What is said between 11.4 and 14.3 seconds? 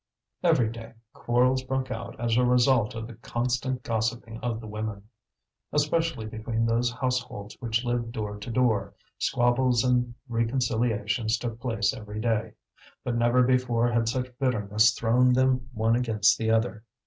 place every day. But never before had